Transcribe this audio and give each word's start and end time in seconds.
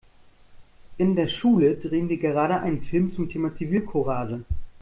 In 0.97 1.15
der 1.15 1.27
Schule 1.27 1.75
drehen 1.75 2.09
wir 2.09 2.17
gerade 2.17 2.59
einen 2.59 2.81
Film 2.81 3.11
zum 3.11 3.29
Thema 3.29 3.53
Zivilcourage. 3.53 4.43